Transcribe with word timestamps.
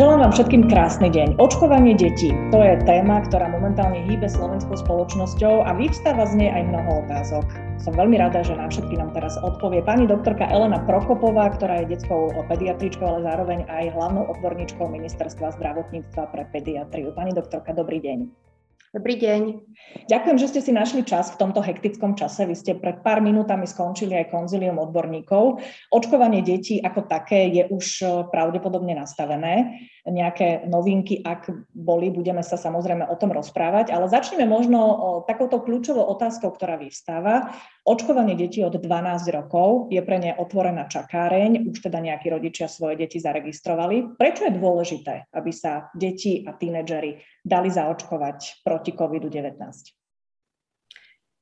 Želám 0.00 0.24
vám 0.24 0.32
všetkým 0.32 0.64
krásny 0.72 1.12
deň. 1.12 1.36
Očkovanie 1.36 1.92
detí, 1.92 2.32
to 2.48 2.56
je 2.56 2.72
téma, 2.88 3.20
ktorá 3.20 3.52
momentálne 3.52 4.00
hýbe 4.08 4.32
slovenskou 4.32 4.72
spoločnosťou 4.80 5.60
a 5.60 5.76
vyvstáva 5.76 6.24
z 6.24 6.40
nej 6.40 6.48
aj 6.48 6.72
mnoho 6.72 7.04
otázok. 7.04 7.44
Som 7.84 8.00
veľmi 8.00 8.16
rada, 8.16 8.40
že 8.40 8.56
nám 8.56 8.72
všetky 8.72 8.96
nám 8.96 9.12
teraz 9.12 9.36
odpovie 9.44 9.84
pani 9.84 10.08
doktorka 10.08 10.48
Elena 10.48 10.80
Prokopová, 10.88 11.52
ktorá 11.52 11.84
je 11.84 11.92
detskou 11.92 12.32
pediatričkou, 12.32 13.04
ale 13.04 13.28
zároveň 13.28 13.68
aj 13.68 13.92
hlavnou 13.92 14.24
odborníčkou 14.24 14.88
Ministerstva 14.88 15.52
zdravotníctva 15.60 16.32
pre 16.32 16.48
pediatriu. 16.48 17.12
Pani 17.12 17.36
doktorka, 17.36 17.76
dobrý 17.76 18.00
deň. 18.00 18.49
Dobrý 18.90 19.22
deň. 19.22 19.70
Ďakujem, 20.10 20.38
že 20.42 20.50
ste 20.50 20.60
si 20.66 20.74
našli 20.74 21.06
čas 21.06 21.30
v 21.30 21.38
tomto 21.38 21.62
hektickom 21.62 22.18
čase. 22.18 22.42
Vy 22.42 22.58
ste 22.58 22.72
pred 22.74 23.06
pár 23.06 23.22
minútami 23.22 23.62
skončili 23.62 24.18
aj 24.18 24.34
konzilium 24.34 24.82
odborníkov. 24.82 25.62
Očkovanie 25.94 26.42
detí 26.42 26.82
ako 26.82 27.06
také 27.06 27.54
je 27.54 27.70
už 27.70 27.86
eh, 28.02 28.10
pravdepodobne 28.34 28.98
nastavené. 28.98 29.86
Nejaké 30.02 30.66
novinky, 30.66 31.22
ak 31.22 31.70
boli, 31.70 32.10
budeme 32.10 32.42
sa 32.42 32.58
samozrejme 32.58 33.06
o 33.06 33.14
tom 33.14 33.30
rozprávať, 33.30 33.94
ale 33.94 34.10
začneme 34.10 34.42
možno 34.42 35.22
takouto 35.22 35.62
kľúčovou 35.62 36.10
otázkou, 36.10 36.50
ktorá 36.50 36.74
vyvstáva. 36.74 37.54
Očkovanie 37.80 38.36
detí 38.36 38.60
od 38.60 38.76
12 38.76 39.32
rokov 39.32 39.88
je 39.88 40.04
pre 40.04 40.20
ne 40.20 40.36
otvorená 40.36 40.84
čakáreň, 40.84 41.72
už 41.72 41.80
teda 41.80 41.96
nejakí 41.96 42.28
rodičia 42.28 42.68
svoje 42.68 43.00
deti 43.00 43.16
zaregistrovali. 43.16 44.20
Prečo 44.20 44.44
je 44.44 44.52
dôležité, 44.52 45.14
aby 45.32 45.50
sa 45.50 45.88
deti 45.96 46.44
a 46.44 46.52
tínedžeri 46.52 47.16
dali 47.40 47.68
zaočkovať 47.72 48.60
proti 48.60 48.92
COVID-19? 48.92 49.96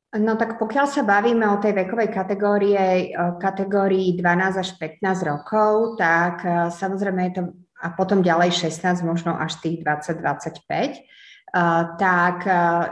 No 0.08 0.40
tak 0.40 0.56
pokiaľ 0.56 0.86
sa 0.88 1.04
bavíme 1.04 1.44
o 1.52 1.60
tej 1.60 1.76
vekovej 1.84 2.08
kategórie, 2.08 3.12
kategórii 3.36 4.16
12 4.16 4.62
až 4.64 4.68
15 4.80 5.04
rokov, 5.20 6.00
tak 6.00 6.40
e, 6.48 6.72
samozrejme 6.72 7.20
je 7.28 7.32
to 7.36 7.42
a 7.78 7.94
potom 7.94 8.26
ďalej 8.26 8.50
16, 8.50 9.06
možno 9.06 9.38
až 9.38 9.54
tých 9.62 9.86
20-25, 9.86 10.98
tak 11.98 12.44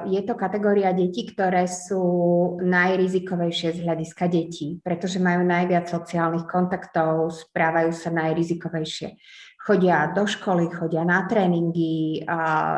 je 0.09 0.21
to 0.25 0.35
kategória 0.35 0.97
detí, 0.97 1.29
ktoré 1.29 1.69
sú 1.69 2.05
najrizikovejšie 2.65 3.77
z 3.77 3.79
hľadiska 3.85 4.25
detí, 4.33 4.81
pretože 4.81 5.21
majú 5.21 5.45
najviac 5.45 5.89
sociálnych 5.89 6.49
kontaktov, 6.49 7.37
správajú 7.37 7.93
sa 7.93 8.09
najrizikovejšie. 8.13 9.21
Chodia 9.67 10.15
do 10.15 10.31
školy, 10.31 10.71
chodia 10.71 11.03
na 11.03 11.27
tréningy, 11.27 12.23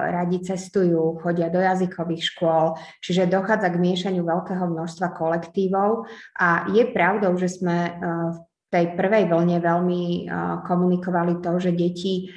radi 0.08 0.40
cestujú, 0.40 1.20
chodia 1.20 1.52
do 1.52 1.60
jazykových 1.60 2.32
škôl, 2.32 2.80
čiže 3.04 3.28
dochádza 3.28 3.68
k 3.68 3.76
miešaniu 3.76 4.24
veľkého 4.24 4.64
množstva 4.72 5.12
kolektívov. 5.12 6.08
A 6.40 6.64
je 6.72 6.88
pravdou, 6.88 7.36
že 7.36 7.52
sme 7.52 7.76
e, 7.76 7.92
v 8.32 8.47
tej 8.68 8.94
prvej 8.96 9.32
vlne 9.32 9.58
veľmi 9.64 10.28
komunikovali 10.68 11.40
to, 11.40 11.56
že 11.56 11.72
deti 11.72 12.28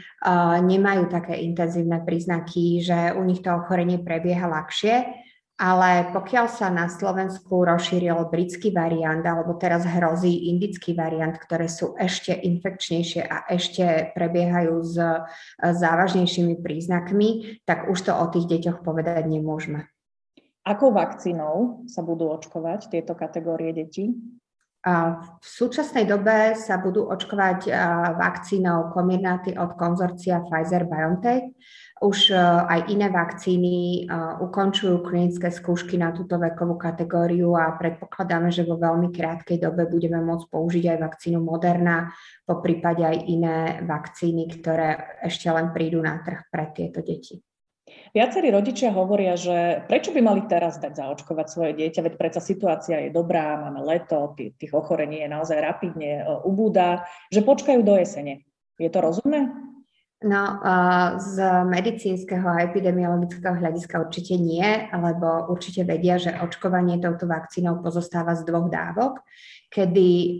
nemajú 0.63 1.11
také 1.11 1.39
intenzívne 1.43 2.03
príznaky, 2.07 2.79
že 2.79 3.11
u 3.15 3.23
nich 3.27 3.43
to 3.43 3.51
ochorenie 3.51 3.99
prebieha 3.99 4.47
ľahšie 4.47 5.21
ale 5.61 6.09
pokiaľ 6.09 6.45
sa 6.49 6.73
na 6.73 6.89
Slovensku 6.89 7.61
rozšíril 7.61 8.33
britský 8.33 8.73
variant, 8.73 9.21
alebo 9.21 9.53
teraz 9.61 9.85
hrozí 9.85 10.49
indický 10.49 10.97
variant, 10.97 11.37
ktoré 11.37 11.69
sú 11.69 11.93
ešte 12.01 12.33
infekčnejšie 12.33 13.21
a 13.21 13.45
ešte 13.45 14.09
prebiehajú 14.17 14.81
s 14.81 14.97
závažnejšími 15.61 16.57
príznakmi, 16.65 17.61
tak 17.69 17.93
už 17.93 18.09
to 18.09 18.09
o 18.09 18.25
tých 18.33 18.49
deťoch 18.49 18.81
povedať 18.81 19.29
nemôžeme. 19.29 19.85
Akou 20.65 20.89
vakcínou 20.89 21.85
sa 21.85 22.01
budú 22.01 22.33
očkovať 22.33 22.89
tieto 22.89 23.13
kategórie 23.13 23.69
detí? 23.69 24.17
V 24.81 25.45
súčasnej 25.45 26.09
dobe 26.09 26.57
sa 26.57 26.81
budú 26.81 27.05
očkovať 27.05 27.69
vakcínou 28.17 28.89
Comirnaty 28.89 29.53
od 29.53 29.77
konzorcia 29.77 30.41
Pfizer-BioNTech. 30.41 31.53
Už 32.01 32.33
aj 32.65 32.89
iné 32.89 33.13
vakcíny 33.13 34.09
ukončujú 34.41 35.05
klinické 35.05 35.53
skúšky 35.53 36.01
na 36.01 36.09
túto 36.09 36.41
vekovú 36.41 36.81
kategóriu 36.81 37.53
a 37.53 37.77
predpokladáme, 37.77 38.49
že 38.49 38.65
vo 38.65 38.81
veľmi 38.81 39.13
krátkej 39.13 39.61
dobe 39.61 39.85
budeme 39.85 40.17
môcť 40.17 40.49
použiť 40.49 40.97
aj 40.97 40.97
vakcínu 40.97 41.37
Moderna, 41.45 42.09
po 42.41 42.57
prípade 42.57 43.05
aj 43.05 43.17
iné 43.29 43.57
vakcíny, 43.85 44.49
ktoré 44.49 45.21
ešte 45.21 45.45
len 45.53 45.69
prídu 45.69 46.01
na 46.01 46.25
trh 46.25 46.49
pre 46.49 46.73
tieto 46.73 47.05
deti. 47.05 47.37
Viacerí 48.11 48.51
rodičia 48.51 48.91
hovoria, 48.91 49.39
že 49.39 49.87
prečo 49.87 50.11
by 50.11 50.19
mali 50.19 50.43
teraz 50.43 50.75
dať 50.83 50.99
zaočkovať 50.99 51.47
svoje 51.47 51.71
dieťa, 51.79 52.03
veď 52.03 52.13
predsa 52.19 52.43
situácia 52.43 52.99
je 53.07 53.09
dobrá, 53.15 53.55
máme 53.55 53.79
leto, 53.87 54.35
tých 54.35 54.75
ochorení 54.75 55.23
je 55.23 55.31
naozaj 55.31 55.55
rapidne 55.63 56.19
e, 56.19 56.23
ubúda, 56.43 57.07
že 57.31 57.39
počkajú 57.39 57.79
do 57.79 57.95
jesene. 57.95 58.43
Je 58.75 58.91
to 58.91 58.99
rozumné? 58.99 59.47
No, 60.21 60.61
z 61.17 61.41
medicínskeho 61.65 62.45
a 62.45 62.69
epidemiologického 62.69 63.57
hľadiska 63.57 64.05
určite 64.05 64.37
nie, 64.37 64.85
lebo 64.93 65.49
určite 65.49 65.81
vedia, 65.81 66.21
že 66.21 66.37
očkovanie 66.37 67.01
touto 67.01 67.25
vakcínou 67.25 67.81
pozostáva 67.81 68.37
z 68.37 68.45
dvoch 68.45 68.69
dávok, 68.69 69.25
kedy 69.73 70.37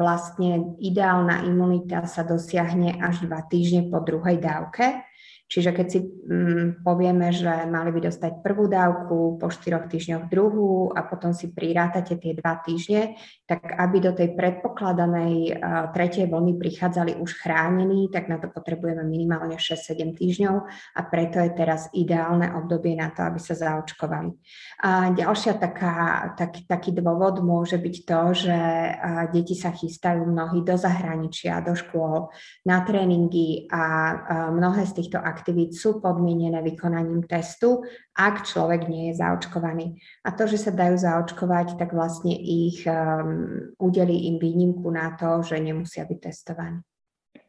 vlastne 0.00 0.80
ideálna 0.80 1.44
imunita 1.44 2.08
sa 2.08 2.24
dosiahne 2.24 2.96
až 3.04 3.28
dva 3.28 3.44
týždne 3.44 3.92
po 3.92 4.00
druhej 4.00 4.40
dávke 4.40 5.04
Čiže 5.48 5.72
keď 5.72 5.86
si 5.88 6.04
mm, 6.04 6.84
povieme, 6.84 7.32
že 7.32 7.48
mali 7.72 7.88
by 7.88 8.04
dostať 8.04 8.44
prvú 8.44 8.68
dávku, 8.68 9.40
po 9.40 9.48
štyroch 9.48 9.88
týždňoch 9.88 10.28
druhú 10.28 10.92
a 10.92 11.08
potom 11.08 11.32
si 11.32 11.48
prirátate 11.48 12.20
tie 12.20 12.36
dva 12.36 12.60
týždne, 12.60 13.16
tak 13.48 13.64
aby 13.64 13.96
do 13.96 14.12
tej 14.12 14.36
predpokladanej 14.36 15.56
uh, 15.56 15.88
tretej 15.96 16.28
vlny 16.28 16.60
prichádzali 16.60 17.16
už 17.16 17.40
chránení, 17.40 18.12
tak 18.12 18.28
na 18.28 18.36
to 18.36 18.52
potrebujeme 18.52 19.00
minimálne 19.08 19.56
6-7 19.56 20.20
týždňov 20.20 20.56
a 20.68 21.00
preto 21.08 21.40
je 21.40 21.50
teraz 21.56 21.88
ideálne 21.96 22.52
obdobie 22.52 22.92
na 22.92 23.08
to, 23.08 23.24
aby 23.24 23.40
sa 23.40 23.56
zaočkovali. 23.56 24.36
A 24.84 25.16
ďalšia 25.16 25.56
taká, 25.56 26.28
tak, 26.36 26.68
taký 26.68 26.92
dôvod 26.92 27.40
môže 27.40 27.80
byť 27.80 27.96
to, 28.04 28.20
že 28.36 28.58
uh, 28.60 29.32
deti 29.32 29.56
sa 29.56 29.72
chystajú 29.72 30.28
mnohí 30.28 30.60
do 30.60 30.76
zahraničia, 30.76 31.64
do 31.64 31.72
škôl, 31.72 32.28
na 32.68 32.84
tréningy 32.84 33.64
a 33.72 33.82
uh, 34.12 34.16
mnohé 34.52 34.84
z 34.84 34.92
týchto 35.00 35.16
aktivít 35.16 35.37
aktivít 35.38 35.78
sú 35.78 36.02
podmienené 36.02 36.58
vykonaním 36.66 37.22
testu, 37.30 37.86
ak 38.18 38.42
človek 38.42 38.90
nie 38.90 39.14
je 39.14 39.22
zaočkovaný. 39.22 39.94
A 40.26 40.34
to, 40.34 40.50
že 40.50 40.58
sa 40.58 40.74
dajú 40.74 40.98
zaočkovať, 40.98 41.78
tak 41.78 41.94
vlastne 41.94 42.34
ich 42.34 42.82
um, 42.90 43.70
udelí 43.78 44.34
im 44.34 44.42
výnimku 44.42 44.90
na 44.90 45.14
to, 45.14 45.46
že 45.46 45.62
nemusia 45.62 46.02
byť 46.02 46.18
testovaní. 46.18 46.82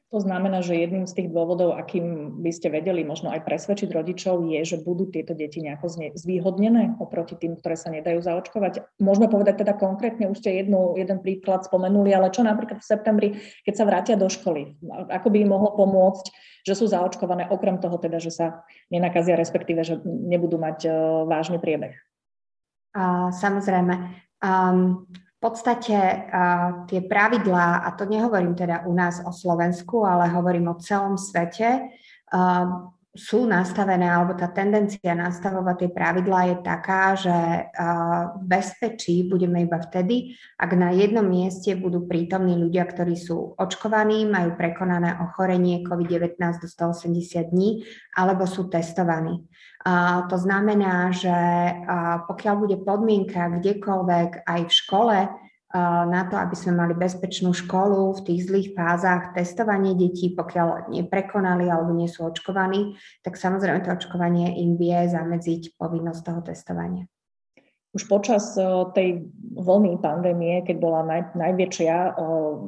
To 0.09 0.17
znamená, 0.17 0.65
že 0.65 0.73
jedným 0.73 1.05
z 1.05 1.21
tých 1.21 1.29
dôvodov, 1.29 1.77
akým 1.77 2.41
by 2.41 2.49
ste 2.49 2.73
vedeli 2.73 3.05
možno 3.05 3.29
aj 3.29 3.45
presvedčiť 3.45 3.93
rodičov, 3.93 4.41
je, 4.41 4.57
že 4.65 4.81
budú 4.81 5.05
tieto 5.05 5.37
deti 5.37 5.61
nejako 5.61 6.17
zvýhodnené 6.17 6.97
oproti 6.97 7.37
tým, 7.37 7.53
ktoré 7.53 7.77
sa 7.77 7.93
nedajú 7.93 8.17
zaočkovať. 8.17 8.97
Môžeme 8.97 9.29
povedať 9.29 9.61
teda 9.61 9.77
konkrétne, 9.77 10.25
už 10.33 10.41
ste 10.41 10.65
jednu, 10.65 10.97
jeden 10.97 11.21
príklad 11.21 11.61
spomenuli, 11.61 12.09
ale 12.09 12.33
čo 12.33 12.41
napríklad 12.41 12.81
v 12.81 12.89
septembri, 12.89 13.27
keď 13.69 13.73
sa 13.77 13.85
vrátia 13.85 14.17
do 14.17 14.25
školy, 14.25 14.81
ako 15.13 15.29
by 15.29 15.37
im 15.45 15.53
mohlo 15.53 15.77
pomôcť, 15.77 16.25
že 16.65 16.73
sú 16.73 16.89
zaočkované, 16.89 17.45
okrem 17.45 17.77
toho 17.77 18.01
teda, 18.01 18.17
že 18.17 18.33
sa 18.33 18.65
nenakazia, 18.89 19.37
respektíve, 19.37 19.85
že 19.85 20.01
nebudú 20.05 20.57
mať 20.57 20.89
vážny 21.29 21.61
priebeh. 21.61 21.93
A, 22.97 23.29
samozrejme. 23.29 24.25
Um, 24.41 25.05
podstate 25.39 25.95
uh, 25.95 26.83
tie 26.83 27.01
pravidlá, 27.01 27.87
a 27.87 27.95
to 27.95 28.03
nehovorím 28.05 28.55
teda 28.55 28.83
u 28.85 28.93
nás 28.93 29.23
o 29.23 29.31
Slovensku, 29.31 30.03
ale 30.03 30.27
hovorím 30.27 30.67
o 30.67 30.79
celom 30.83 31.15
svete, 31.15 31.87
uh, 32.35 32.91
sú 33.09 33.49
nastavené, 33.49 34.05
alebo 34.05 34.37
tá 34.37 34.53
tendencia 34.53 35.17
nastavovať 35.17 35.75
tie 35.81 35.89
pravidlá 35.89 36.39
je 36.45 36.57
taká, 36.61 37.03
že 37.17 37.37
v 38.37 38.43
bezpečí 38.45 39.25
budeme 39.25 39.65
iba 39.65 39.81
vtedy, 39.81 40.37
ak 40.61 40.71
na 40.77 40.93
jednom 40.93 41.25
mieste 41.25 41.73
budú 41.73 42.05
prítomní 42.05 42.53
ľudia, 42.53 42.85
ktorí 42.85 43.17
sú 43.17 43.57
očkovaní, 43.57 44.29
majú 44.29 44.53
prekonané 44.53 45.17
ochorenie 45.25 45.81
COVID-19 45.81 46.37
do 46.61 46.69
180 46.69 47.49
dní, 47.49 47.81
alebo 48.13 48.45
sú 48.45 48.69
testovaní. 48.69 49.41
To 50.29 50.37
znamená, 50.37 51.09
že 51.09 51.33
pokiaľ 52.29 52.55
bude 52.61 52.77
podmienka 52.85 53.57
kdekoľvek 53.57 54.45
aj 54.45 54.61
v 54.69 54.75
škole 54.85 55.17
na 55.73 56.25
to, 56.25 56.33
aby 56.33 56.57
sme 56.57 56.73
mali 56.73 56.97
bezpečnú 56.97 57.53
školu 57.53 58.17
v 58.17 58.23
tých 58.25 58.49
zlých 58.49 58.69
fázach 58.73 59.37
testovanie 59.37 59.93
detí, 59.93 60.33
pokiaľ 60.33 60.89
neprekonali 60.89 61.69
alebo 61.69 61.93
nie 61.93 62.09
sú 62.09 62.25
očkovaní, 62.25 62.97
tak 63.21 63.37
samozrejme 63.37 63.85
to 63.85 63.93
očkovanie 63.93 64.57
im 64.65 64.81
vie 64.81 64.97
zamedziť 65.05 65.77
povinnosť 65.77 66.21
toho 66.25 66.41
testovania. 66.41 67.05
Už 67.89 68.05
počas 68.05 68.53
tej 68.93 69.25
vlny 69.57 69.97
pandémie, 69.97 70.61
keď 70.61 70.77
bola 70.77 71.01
naj, 71.01 71.33
najväčšia 71.33 71.95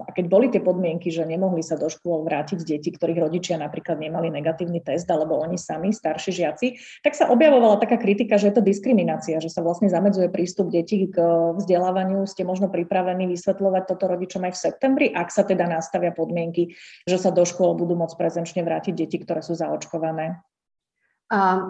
a 0.02 0.10
keď 0.18 0.26
boli 0.26 0.50
tie 0.50 0.58
podmienky, 0.58 1.14
že 1.14 1.30
nemohli 1.30 1.62
sa 1.62 1.78
do 1.78 1.94
škôl 1.94 2.26
vrátiť 2.26 2.66
deti, 2.66 2.90
ktorých 2.90 3.22
rodičia 3.22 3.62
napríklad 3.62 4.02
nemali 4.02 4.34
negatívny 4.34 4.82
test, 4.82 5.06
alebo 5.14 5.38
oni 5.38 5.62
sami, 5.62 5.94
starší 5.94 6.32
žiaci, 6.34 6.68
tak 7.06 7.14
sa 7.14 7.30
objavovala 7.30 7.78
taká 7.78 8.02
kritika, 8.02 8.42
že 8.42 8.50
je 8.50 8.56
to 8.58 8.66
diskriminácia, 8.66 9.38
že 9.38 9.54
sa 9.54 9.62
vlastne 9.62 9.94
zamedzuje 9.94 10.34
prístup 10.34 10.74
detí 10.74 11.06
k 11.06 11.22
vzdelávaniu. 11.54 12.26
Ste 12.26 12.42
možno 12.42 12.74
pripravení 12.74 13.30
vysvetľovať 13.30 13.84
toto 13.94 14.10
rodičom 14.10 14.50
aj 14.50 14.58
v 14.58 14.62
septembri, 14.68 15.08
ak 15.14 15.30
sa 15.30 15.46
teda 15.46 15.70
nastavia 15.70 16.10
podmienky, 16.10 16.74
že 17.06 17.22
sa 17.22 17.30
do 17.30 17.46
škôl 17.46 17.78
budú 17.78 17.94
môcť 17.94 18.18
prezenčne 18.18 18.66
vrátiť 18.66 18.98
deti, 18.98 19.22
ktoré 19.22 19.46
sú 19.46 19.54
zaočkované? 19.54 20.42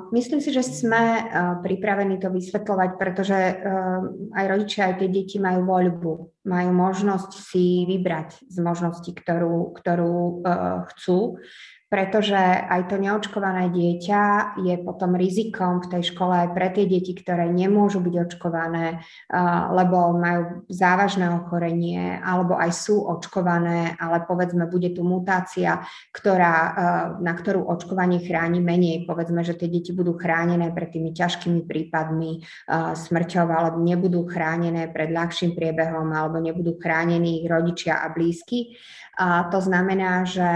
Myslím 0.09 0.41
si, 0.41 0.49
že 0.49 0.65
sme 0.65 1.29
pripravení 1.61 2.17
to 2.17 2.33
vysvetľovať, 2.33 2.89
pretože 2.97 3.37
aj 4.33 4.45
rodičia, 4.49 4.89
aj 4.89 5.05
tie 5.05 5.09
deti 5.13 5.37
majú 5.37 5.69
voľbu, 5.69 6.13
majú 6.49 6.69
možnosť 6.73 7.31
si 7.37 7.85
vybrať 7.85 8.41
z 8.49 8.57
možností, 8.57 9.13
ktorú, 9.13 9.69
ktorú 9.77 10.41
chcú 10.89 11.37
pretože 11.91 12.39
aj 12.71 12.87
to 12.87 12.95
neočkované 12.95 13.67
dieťa 13.67 14.55
je 14.63 14.79
potom 14.79 15.11
rizikom 15.19 15.83
v 15.83 15.91
tej 15.91 16.15
škole 16.15 16.31
aj 16.47 16.55
pre 16.55 16.71
tie 16.71 16.87
deti, 16.87 17.11
ktoré 17.11 17.51
nemôžu 17.51 17.99
byť 17.99 18.15
očkované, 18.31 19.03
lebo 19.75 20.15
majú 20.15 20.63
závažné 20.71 21.27
ochorenie, 21.35 22.15
alebo 22.23 22.55
aj 22.55 22.71
sú 22.71 23.03
očkované, 23.03 23.99
ale 23.99 24.23
povedzme, 24.23 24.71
bude 24.71 24.95
tu 24.95 25.03
mutácia, 25.03 25.83
ktorá, 26.15 26.55
na 27.19 27.35
ktorú 27.35 27.67
očkovanie 27.67 28.23
chráni 28.23 28.63
menej. 28.63 29.03
Povedzme, 29.03 29.43
že 29.43 29.59
tie 29.59 29.67
deti 29.67 29.91
budú 29.91 30.15
chránené 30.15 30.71
pred 30.71 30.95
tými 30.95 31.11
ťažkými 31.11 31.67
prípadmi 31.67 32.39
smrťov, 32.95 33.47
alebo 33.51 33.83
nebudú 33.83 34.23
chránené 34.31 34.87
pred 34.87 35.11
ľahším 35.11 35.59
priebehom, 35.59 36.07
alebo 36.15 36.39
nebudú 36.39 36.79
chránení 36.79 37.43
ich 37.43 37.51
rodičia 37.51 37.99
a 37.99 38.07
blízky. 38.15 38.79
To 39.51 39.59
znamená, 39.59 40.23
že 40.23 40.49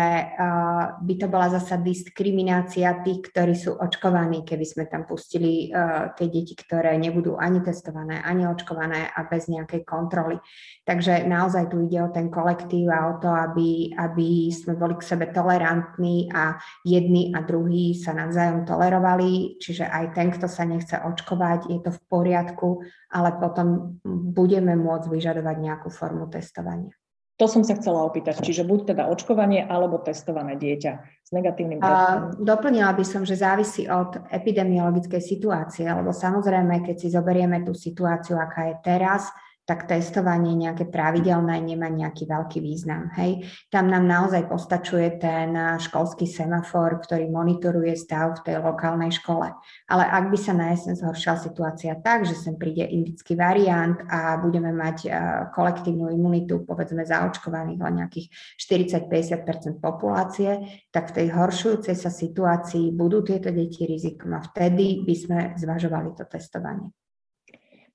by 0.96 1.14
to 1.20 1.25
bola 1.30 1.52
zasa 1.52 1.78
diskriminácia 1.78 3.04
tých, 3.06 3.30
ktorí 3.32 3.54
sú 3.54 3.78
očkovaní, 3.78 4.42
keby 4.48 4.66
sme 4.66 4.84
tam 4.90 5.04
pustili 5.04 5.70
tie 6.16 6.28
deti, 6.32 6.58
ktoré 6.58 6.98
nebudú 6.98 7.38
ani 7.38 7.62
testované, 7.62 8.24
ani 8.24 8.50
očkované 8.50 9.12
a 9.12 9.26
bez 9.30 9.46
nejakej 9.52 9.86
kontroly. 9.86 10.42
Takže 10.84 11.28
naozaj 11.30 11.70
tu 11.70 11.86
ide 11.86 12.02
o 12.02 12.10
ten 12.10 12.34
kolektív 12.34 12.90
a 12.90 13.12
o 13.12 13.14
to, 13.22 13.30
aby, 13.30 13.94
aby 13.94 14.50
sme 14.50 14.76
boli 14.76 14.98
k 14.98 15.08
sebe 15.08 15.30
tolerantní 15.30 16.32
a 16.34 16.58
jedni 16.82 17.32
a 17.36 17.46
druhí 17.46 17.94
sa 17.94 18.16
navzájom 18.16 18.66
tolerovali, 18.66 19.62
čiže 19.62 19.86
aj 19.86 20.18
ten, 20.18 20.34
kto 20.34 20.50
sa 20.50 20.66
nechce 20.66 20.98
očkovať, 20.98 21.70
je 21.70 21.80
to 21.84 21.92
v 21.94 22.02
poriadku, 22.10 22.82
ale 23.14 23.38
potom 23.38 24.00
budeme 24.06 24.74
môcť 24.76 25.08
vyžadovať 25.12 25.56
nejakú 25.62 25.90
formu 25.94 26.28
testovania. 26.28 26.96
To 27.36 27.52
som 27.52 27.68
sa 27.68 27.76
chcela 27.76 28.08
opýtať, 28.08 28.40
čiže 28.40 28.64
buď 28.64 28.96
teda 28.96 29.12
očkovanie 29.12 29.60
alebo 29.68 30.00
testované 30.00 30.56
dieťa 30.56 30.92
s 31.20 31.30
negatívnym 31.36 31.84
testom. 31.84 32.40
Doplnila 32.40 32.96
by 32.96 33.04
som, 33.04 33.28
že 33.28 33.36
závisí 33.36 33.92
od 33.92 34.24
epidemiologickej 34.32 35.20
situácie, 35.20 35.84
lebo 35.84 36.16
samozrejme, 36.16 36.88
keď 36.88 36.96
si 36.96 37.08
zoberieme 37.12 37.60
tú 37.68 37.76
situáciu, 37.76 38.40
aká 38.40 38.72
je 38.72 38.76
teraz, 38.88 39.28
tak 39.66 39.90
testovanie 39.90 40.54
nejaké 40.54 40.86
pravidelné 40.86 41.58
nemá 41.58 41.90
nejaký 41.90 42.30
veľký 42.30 42.62
význam. 42.62 43.10
Hej. 43.18 43.50
Tam 43.74 43.90
nám 43.90 44.06
naozaj 44.06 44.46
postačuje 44.46 45.18
ten 45.18 45.58
školský 45.82 46.30
semafor, 46.30 47.02
ktorý 47.02 47.26
monitoruje 47.34 47.98
stav 47.98 48.38
v 48.42 48.44
tej 48.46 48.56
lokálnej 48.62 49.10
škole. 49.10 49.50
Ale 49.90 50.04
ak 50.06 50.30
by 50.30 50.38
sa 50.38 50.54
na 50.54 50.70
jeseň 50.78 51.02
zhoršila 51.02 51.38
situácia 51.42 51.98
tak, 51.98 52.30
že 52.30 52.38
sem 52.38 52.54
príde 52.62 52.86
indický 52.86 53.34
variant 53.34 53.98
a 54.06 54.38
budeme 54.38 54.70
mať 54.70 54.98
uh, 55.10 55.14
kolektívnu 55.50 56.14
imunitu, 56.14 56.62
povedzme 56.62 57.02
zaočkovaných 57.02 57.82
len 57.82 58.06
nejakých 58.06 58.30
40-50% 58.62 59.82
populácie, 59.82 60.62
tak 60.94 61.10
v 61.10 61.26
tej 61.26 61.28
horšujúcej 61.34 61.98
sa 61.98 62.14
situácii 62.14 62.94
budú 62.94 63.26
tieto 63.26 63.50
deti 63.50 63.90
rizikom 63.90 64.38
a 64.38 64.46
vtedy 64.46 65.02
by 65.02 65.16
sme 65.18 65.40
zvažovali 65.58 66.14
to 66.14 66.30
testovanie. 66.30 66.94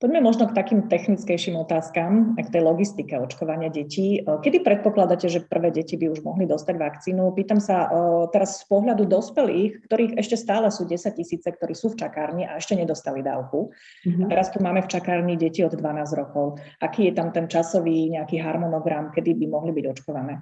Poďme 0.00 0.24
možno 0.24 0.48
k 0.48 0.56
takým 0.56 0.88
technickejším 0.88 1.60
otázkam, 1.60 2.32
k 2.32 2.48
tej 2.48 2.64
logistike 2.64 3.20
očkovania 3.20 3.68
detí. 3.68 4.24
Kedy 4.24 4.64
predpokladáte, 4.64 5.28
že 5.28 5.44
prvé 5.44 5.68
deti 5.68 6.00
by 6.00 6.08
už 6.08 6.24
mohli 6.24 6.48
dostať 6.48 6.72
vakcínu? 6.80 7.36
Pýtam 7.36 7.60
sa 7.60 7.84
teraz 8.32 8.64
z 8.64 8.72
pohľadu 8.72 9.04
dospelých, 9.04 9.84
ktorých 9.84 10.16
ešte 10.16 10.40
stále 10.40 10.72
sú 10.72 10.88
10 10.88 11.04
tisíce, 11.20 11.44
ktorí 11.44 11.76
sú 11.76 11.92
v 11.92 12.00
čakárni 12.00 12.48
a 12.48 12.56
ešte 12.56 12.80
nedostali 12.80 13.20
dávku. 13.20 13.76
Mm-hmm. 14.08 14.24
A 14.24 14.32
teraz 14.32 14.48
tu 14.48 14.64
máme 14.64 14.80
v 14.80 14.88
čakárni 14.88 15.36
deti 15.36 15.60
od 15.60 15.76
12 15.76 15.84
rokov. 16.16 16.56
Aký 16.80 17.12
je 17.12 17.12
tam 17.12 17.28
ten 17.36 17.44
časový 17.44 18.08
nejaký 18.08 18.40
harmonogram, 18.40 19.12
kedy 19.12 19.36
by 19.36 19.46
mohli 19.52 19.76
byť 19.76 19.84
očkované? 19.84 20.40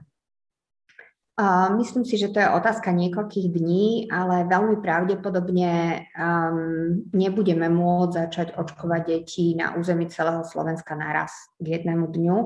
Myslím 1.78 2.02
si, 2.02 2.18
že 2.18 2.34
to 2.34 2.42
je 2.42 2.50
otázka 2.50 2.90
niekoľkých 2.90 3.46
dní, 3.54 4.10
ale 4.10 4.42
veľmi 4.50 4.82
pravdepodobne 4.82 6.02
um, 6.18 7.06
nebudeme 7.14 7.70
môcť 7.70 8.10
začať 8.10 8.48
očkovať 8.58 9.02
deti 9.06 9.54
na 9.54 9.78
území 9.78 10.10
celého 10.10 10.42
Slovenska 10.42 10.98
naraz 10.98 11.30
k 11.62 11.78
jednému 11.78 12.10
dňu, 12.10 12.38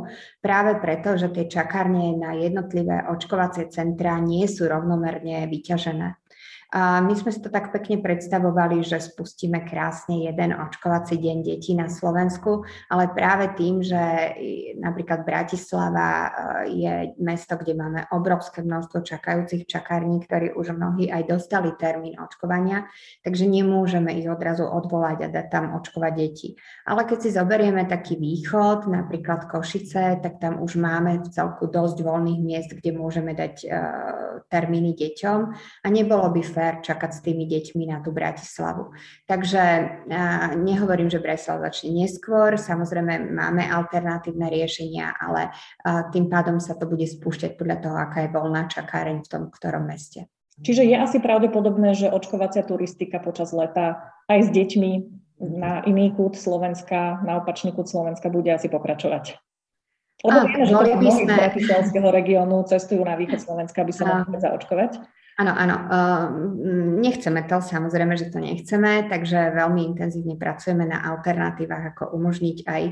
práve 0.44 0.76
preto, 0.76 1.16
že 1.16 1.32
tie 1.32 1.48
čakárne 1.48 2.20
na 2.20 2.36
jednotlivé 2.36 3.08
očkovacie 3.08 3.72
centrá 3.72 4.20
nie 4.20 4.44
sú 4.44 4.68
rovnomerne 4.68 5.48
vyťažené. 5.48 6.21
My 6.72 7.12
sme 7.12 7.28
si 7.28 7.44
to 7.44 7.52
tak 7.52 7.68
pekne 7.68 8.00
predstavovali, 8.00 8.80
že 8.80 8.96
spustíme 8.96 9.60
krásne 9.68 10.24
jeden 10.24 10.56
očkovací 10.56 11.20
deň 11.20 11.44
detí 11.44 11.76
na 11.76 11.92
Slovensku, 11.92 12.64
ale 12.88 13.12
práve 13.12 13.52
tým, 13.60 13.84
že 13.84 14.00
napríklad 14.80 15.28
Bratislava 15.28 16.08
e, 16.08 16.30
je 16.72 16.94
mesto, 17.20 17.60
kde 17.60 17.76
máme 17.76 18.08
obrovské 18.08 18.64
množstvo 18.64 19.04
čakajúcich 19.04 19.68
čakární, 19.68 20.24
ktorí 20.24 20.56
už 20.56 20.72
mnohí 20.72 21.12
aj 21.12 21.28
dostali 21.28 21.76
termín 21.76 22.16
očkovania, 22.16 22.88
takže 23.20 23.44
nemôžeme 23.44 24.16
ich 24.16 24.24
odrazu 24.24 24.64
odvolať 24.64 25.28
a 25.28 25.32
dať 25.32 25.46
tam 25.52 25.76
očkovať 25.76 26.12
deti. 26.16 26.56
Ale 26.88 27.04
keď 27.04 27.18
si 27.20 27.36
zoberieme 27.36 27.84
taký 27.84 28.16
východ, 28.16 28.88
napríklad 28.88 29.44
Košice, 29.44 30.24
tak 30.24 30.40
tam 30.40 30.64
už 30.64 30.80
máme 30.80 31.20
v 31.20 31.28
celku 31.28 31.68
dosť 31.68 32.00
voľných 32.00 32.40
miest, 32.40 32.72
kde 32.72 32.96
môžeme 32.96 33.36
dať 33.36 33.54
uh, 33.68 33.72
termíny 34.48 34.96
deťom 34.96 35.40
a 35.84 35.86
nebolo 35.92 36.32
by 36.32 36.40
fér 36.40 36.61
fér 36.62 36.78
čakať 36.78 37.10
s 37.10 37.20
tými 37.26 37.50
deťmi 37.50 37.90
na 37.90 37.98
tú 37.98 38.14
Bratislavu. 38.14 38.94
Takže 39.26 39.62
nehovorím, 40.62 41.10
že 41.10 41.18
Bratislava 41.18 41.66
začne 41.74 42.06
neskôr, 42.06 42.54
samozrejme 42.54 43.34
máme 43.34 43.66
alternatívne 43.66 44.46
riešenia, 44.46 45.10
ale 45.18 45.50
tým 46.14 46.30
pádom 46.30 46.62
sa 46.62 46.78
to 46.78 46.86
bude 46.86 47.02
spúšťať 47.02 47.58
podľa 47.58 47.76
toho, 47.82 47.96
aká 47.98 48.18
je 48.22 48.30
voľná 48.30 48.70
čakáreň 48.70 49.26
v 49.26 49.30
tom 49.30 49.42
ktorom 49.50 49.90
meste. 49.90 50.30
Čiže 50.62 50.86
je 50.86 50.94
asi 50.94 51.18
pravdepodobné, 51.18 51.98
že 51.98 52.14
očkovacia 52.14 52.62
turistika 52.62 53.18
počas 53.18 53.50
leta 53.50 54.14
aj 54.30 54.46
s 54.46 54.48
deťmi 54.54 54.92
na 55.42 55.82
iný 55.90 56.14
kút 56.14 56.38
Slovenska, 56.38 57.18
na 57.26 57.42
opačný 57.42 57.74
kút 57.74 57.90
Slovenska 57.90 58.30
bude 58.30 58.54
asi 58.54 58.70
pokračovať. 58.70 59.42
Lebo 60.22 60.46
vieme, 60.46 60.70
že 60.70 60.78
to 60.78 61.26
z 61.26 61.34
bratislavského 61.34 62.08
regiónu 62.14 62.62
cestujú 62.70 63.02
na 63.02 63.18
východ 63.18 63.42
Slovenska, 63.42 63.82
aby 63.82 63.90
sa 63.90 64.22
mohli 64.22 64.38
zaočkovať. 64.38 65.02
Áno, 65.40 65.52
áno. 65.56 65.76
Ehm, 65.88 67.00
nechceme 67.00 67.48
to, 67.48 67.64
samozrejme, 67.64 68.20
že 68.20 68.28
to 68.28 68.36
nechceme, 68.36 69.08
takže 69.08 69.56
veľmi 69.56 69.80
intenzívne 69.92 70.36
pracujeme 70.36 70.84
na 70.84 71.00
alternatívach, 71.08 71.96
ako 71.96 72.12
umožniť 72.12 72.58
aj 72.68 72.82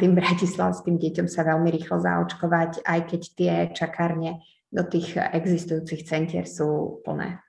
tým 0.00 0.12
bratislavským 0.16 0.96
deťom 0.96 1.28
sa 1.28 1.44
veľmi 1.44 1.68
rýchlo 1.68 2.00
zaočkovať, 2.00 2.80
aj 2.80 3.00
keď 3.12 3.22
tie 3.36 3.54
čakárne 3.76 4.40
do 4.72 4.82
tých 4.88 5.16
existujúcich 5.16 6.08
centier 6.08 6.48
sú 6.48 7.00
plné. 7.04 7.44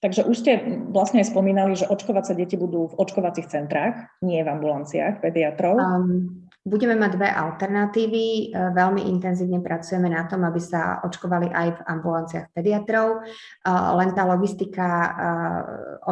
Takže 0.00 0.24
už 0.24 0.36
ste 0.40 0.52
vlastne 0.96 1.20
spomínali, 1.20 1.76
že 1.76 1.84
očkovať 1.84 2.24
sa 2.24 2.34
deti 2.36 2.56
budú 2.56 2.88
v 2.88 2.98
očkovacích 3.04 3.52
centrách, 3.52 4.08
nie 4.24 4.40
v 4.40 4.48
ambulanciách 4.48 5.20
pediatrov. 5.20 5.76
Um, 5.76 6.39
Budeme 6.60 6.92
mať 6.92 7.16
dve 7.16 7.28
alternatívy. 7.32 8.52
E, 8.52 8.68
veľmi 8.76 9.08
intenzívne 9.08 9.64
pracujeme 9.64 10.12
na 10.12 10.28
tom, 10.28 10.44
aby 10.44 10.60
sa 10.60 11.00
očkovali 11.08 11.48
aj 11.48 11.68
v 11.72 11.80
ambulanciách 11.88 12.52
pediatrov. 12.52 13.16
E, 13.16 13.20
len 13.72 14.12
tá 14.12 14.28
logistika 14.28 14.84
e, 14.84 15.10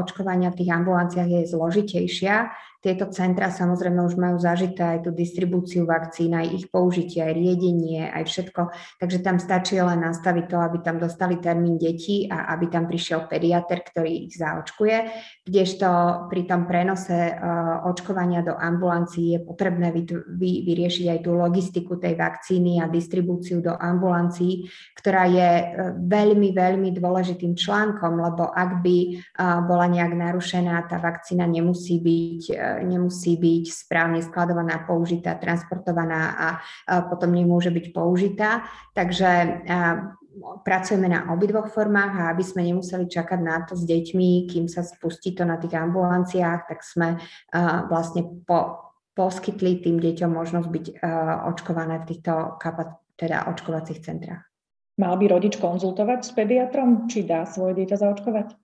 očkovania 0.01 0.49
v 0.49 0.59
tých 0.65 0.73
ambulanciách 0.73 1.29
je 1.29 1.53
zložitejšia 1.53 2.49
tieto 2.79 3.11
centra 3.11 3.51
samozrejme 3.51 3.99
už 4.07 4.15
majú 4.15 4.39
zažité 4.39 4.87
aj 4.87 4.99
tú 5.03 5.11
distribúciu 5.11 5.83
vakcín, 5.83 6.31
aj 6.39 6.47
ich 6.47 6.65
použitie, 6.71 7.27
aj 7.27 7.35
riedenie, 7.35 8.07
aj 8.07 8.23
všetko. 8.31 8.71
Takže 9.03 9.19
tam 9.19 9.43
stačí 9.43 9.83
len 9.83 9.99
nastaviť 10.07 10.47
to, 10.47 10.57
aby 10.63 10.79
tam 10.87 11.03
dostali 11.03 11.43
termín 11.43 11.75
detí 11.75 12.31
a 12.31 12.55
aby 12.55 12.71
tam 12.71 12.87
prišiel 12.87 13.27
pediatr, 13.27 13.83
ktorý 13.83 14.31
ich 14.31 14.39
zaočkuje. 14.39 14.97
Kdežto 15.43 15.89
pri 16.31 16.47
tom 16.47 16.71
prenose 16.71 17.35
uh, 17.35 17.83
očkovania 17.91 18.47
do 18.47 18.55
ambulancií 18.55 19.35
je 19.35 19.41
potrebné 19.43 19.91
vy, 19.91 20.07
vy, 20.39 20.51
vyriešiť 20.71 21.07
aj 21.19 21.21
tú 21.27 21.35
logistiku 21.35 21.99
tej 21.99 22.15
vakcíny 22.15 22.79
a 22.79 22.87
distribúciu 22.87 23.59
do 23.59 23.75
ambulancií, 23.75 24.71
ktorá 24.95 25.27
je 25.27 25.51
uh, 25.51 25.67
veľmi, 25.99 26.55
veľmi 26.55 26.95
dôležitým 26.95 27.59
článkom, 27.59 28.23
lebo 28.23 28.55
ak 28.55 28.87
by 28.87 28.97
uh, 29.19 29.67
bola 29.67 29.91
nejak 29.91 30.15
narušená, 30.15 30.87
tá 30.87 31.03
vakcína 31.03 31.43
nemusí 31.43 31.99
byť 31.99 32.69
nemusí 32.83 33.39
byť 33.39 33.65
správne 33.71 34.21
skladovaná, 34.23 34.87
použitá, 34.87 35.35
transportovaná 35.39 36.23
a 36.37 36.49
potom 37.09 37.35
nemôže 37.35 37.75
byť 37.75 37.87
použitá. 37.91 38.67
Takže 38.95 39.65
pracujeme 40.63 41.11
na 41.11 41.35
obidvoch 41.35 41.67
formách 41.67 42.15
a 42.15 42.31
aby 42.31 42.47
sme 42.47 42.63
nemuseli 42.63 43.11
čakať 43.11 43.41
na 43.43 43.67
to 43.67 43.75
s 43.75 43.83
deťmi, 43.83 44.47
kým 44.47 44.71
sa 44.71 44.87
spustí 44.87 45.35
to 45.35 45.43
na 45.43 45.59
tých 45.59 45.75
ambulanciách, 45.75 46.71
tak 46.71 46.87
sme 46.87 47.19
vlastne 47.91 48.23
po, 48.47 48.87
poskytli 49.19 49.83
tým 49.83 49.99
deťom 49.99 50.31
možnosť 50.31 50.69
byť 50.71 50.87
očkované 51.51 52.07
v 52.07 52.09
týchto 52.15 52.55
kapac- 52.63 53.03
teda 53.19 53.51
očkovacích 53.51 53.99
centrách. 53.99 54.47
Mal 54.99 55.15
by 55.19 55.27
rodič 55.27 55.59
konzultovať 55.59 56.21
s 56.23 56.31
pediatrom, 56.35 57.11
či 57.11 57.27
dá 57.27 57.43
svoje 57.43 57.83
dieťa 57.83 57.99
zaočkovať? 57.99 58.55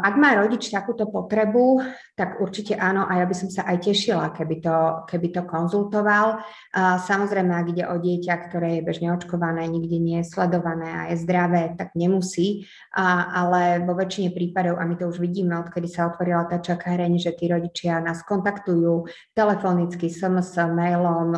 Ak 0.00 0.16
má 0.16 0.36
rodič 0.40 0.72
takúto 0.72 1.08
potrebu, 1.08 1.84
tak 2.16 2.40
určite 2.40 2.80
áno 2.80 3.04
a 3.04 3.20
ja 3.20 3.28
by 3.28 3.36
som 3.36 3.52
sa 3.52 3.68
aj 3.68 3.88
tešila, 3.88 4.32
keby 4.32 4.56
to, 4.64 4.76
keby 5.04 5.28
to 5.36 5.44
konzultoval. 5.44 6.40
Samozrejme, 6.76 7.52
ak 7.52 7.66
ide 7.72 7.84
o 7.84 8.00
dieťa, 8.00 8.48
ktoré 8.48 8.80
je 8.80 8.86
bežne 8.88 9.12
očkované, 9.12 9.68
nikde 9.68 10.00
nie 10.00 10.24
je 10.24 10.32
sledované 10.32 10.88
a 10.88 11.02
je 11.12 11.20
zdravé, 11.20 11.76
tak 11.76 11.92
nemusí, 11.92 12.64
ale 12.96 13.84
vo 13.84 13.92
väčšine 13.92 14.32
prípadov, 14.32 14.80
a 14.80 14.88
my 14.88 14.96
to 14.96 15.12
už 15.12 15.20
vidíme, 15.20 15.52
odkedy 15.60 15.92
sa 15.92 16.08
otvorila 16.08 16.48
tá 16.48 16.56
čakáreň, 16.56 17.20
že 17.20 17.36
tí 17.36 17.52
rodičia 17.52 18.00
nás 18.00 18.24
kontaktujú 18.24 19.12
telefonicky, 19.36 20.08
SMS, 20.08 20.56
mailom 20.72 21.36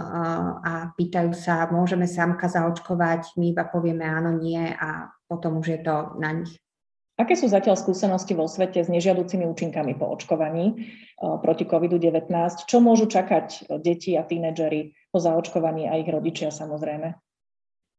a 0.63 0.95
pýtajú 0.95 1.35
sa, 1.35 1.67
môžeme 1.75 2.07
samka 2.07 2.47
zaočkovať, 2.47 3.35
my 3.35 3.51
iba 3.51 3.67
povieme 3.67 4.07
áno, 4.07 4.39
nie 4.39 4.63
a 4.63 5.11
potom 5.27 5.59
už 5.59 5.67
je 5.75 5.81
to 5.83 6.15
na 6.23 6.39
nich. 6.39 6.62
Aké 7.23 7.39
sú 7.39 7.47
zatiaľ 7.47 7.79
skúsenosti 7.79 8.35
vo 8.35 8.51
svete 8.51 8.83
s 8.83 8.91
nežiaducimi 8.91 9.47
účinkami 9.47 9.95
po 9.95 10.11
očkovaní 10.11 10.75
e, 10.75 10.75
proti 11.39 11.63
COVID-19? 11.71 12.27
Čo 12.67 12.83
môžu 12.83 13.07
čakať 13.07 13.79
deti 13.79 14.19
a 14.19 14.27
tínedžeri 14.27 14.91
po 15.15 15.23
zaočkovaní 15.23 15.87
a 15.87 16.03
ich 16.03 16.11
rodičia 16.11 16.51
samozrejme? 16.51 17.15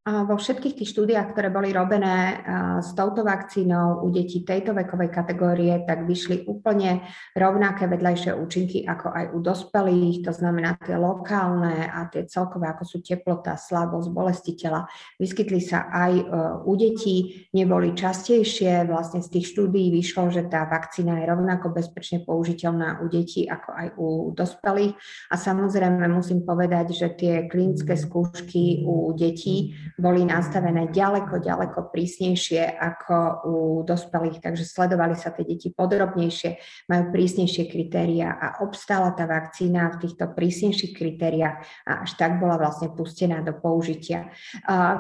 Vo 0.04 0.36
všetkých 0.36 0.84
tých 0.84 0.92
štúdiách, 0.92 1.32
ktoré 1.32 1.48
boli 1.48 1.72
robené 1.72 2.44
s 2.84 2.92
touto 2.92 3.24
vakcínou 3.24 4.04
u 4.04 4.12
detí 4.12 4.44
tejto 4.44 4.76
vekovej 4.76 5.08
kategórie, 5.08 5.80
tak 5.88 6.04
vyšli 6.04 6.44
úplne 6.44 7.08
rovnaké 7.32 7.88
vedľajšie 7.88 8.36
účinky 8.36 8.84
ako 8.84 9.08
aj 9.08 9.26
u 9.32 9.40
dospelých, 9.40 10.28
to 10.28 10.36
znamená 10.36 10.76
tie 10.84 11.00
lokálne 11.00 11.88
a 11.88 12.04
tie 12.12 12.28
celkové, 12.28 12.68
ako 12.68 12.84
sú 12.84 12.98
teplota, 13.00 13.56
slabosť, 13.56 14.12
bolesti 14.12 14.60
tela. 14.60 14.84
Vyskytli 15.16 15.64
sa 15.64 15.88
aj 15.88 16.12
e, 16.20 16.24
u 16.68 16.74
detí, 16.76 17.48
neboli 17.56 17.96
častejšie. 17.96 18.84
Vlastne 18.92 19.24
z 19.24 19.40
tých 19.40 19.56
štúdií 19.56 19.88
vyšlo, 19.88 20.28
že 20.36 20.52
tá 20.52 20.68
vakcína 20.68 21.24
je 21.24 21.32
rovnako 21.32 21.72
bezpečne 21.72 22.28
použiteľná 22.28 23.00
u 23.00 23.08
detí 23.08 23.48
ako 23.48 23.70
aj 23.72 23.88
u 23.96 24.08
dospelých. 24.36 25.00
A 25.32 25.40
samozrejme 25.40 26.12
musím 26.12 26.44
povedať, 26.44 26.92
že 26.92 27.08
tie 27.16 27.48
klinické 27.48 27.96
skúšky 27.96 28.84
u 28.84 29.16
detí 29.16 29.72
boli 30.00 30.26
nastavené 30.26 30.90
ďaleko, 30.90 31.38
ďaleko 31.38 31.94
prísnejšie 31.94 32.66
ako 32.66 33.18
u 33.46 33.56
dospelých, 33.86 34.42
takže 34.42 34.66
sledovali 34.66 35.14
sa 35.14 35.30
tie 35.30 35.46
deti 35.46 35.70
podrobnejšie, 35.70 36.50
majú 36.90 37.04
prísnejšie 37.14 37.70
kritéria 37.70 38.34
a 38.34 38.48
obstála 38.66 39.14
tá 39.14 39.30
vakcína 39.30 39.94
v 39.94 40.00
týchto 40.08 40.34
prísnejších 40.34 40.94
kritériách 40.98 41.58
a 41.86 42.04
až 42.04 42.12
tak 42.18 42.42
bola 42.42 42.58
vlastne 42.58 42.90
pustená 42.90 43.46
do 43.46 43.54
použitia. 43.54 44.34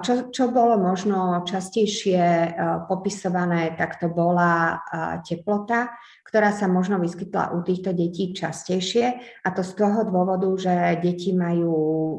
Čo, 0.05 0.29
čo 0.29 0.53
bolo 0.53 0.77
možno 0.77 1.41
častejšie 1.41 2.53
popisované, 2.85 3.73
tak 3.73 3.97
to 3.97 4.13
bola 4.13 4.77
teplota, 5.25 5.95
ktorá 6.33 6.49
sa 6.49 6.65
možno 6.65 6.97
vyskytla 6.97 7.53
u 7.53 7.61
týchto 7.61 7.93
detí 7.93 8.33
častejšie 8.33 9.05
a 9.45 9.53
to 9.53 9.61
z 9.61 9.77
toho 9.77 10.01
dôvodu, 10.01 10.49
že 10.57 10.97
deti 10.97 11.29
majú 11.29 11.69